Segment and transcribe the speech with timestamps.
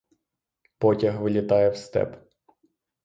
[0.77, 2.15] Потяг вилітає в степ.